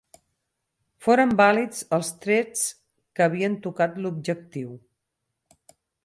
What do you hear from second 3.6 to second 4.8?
tocat l'objectiu.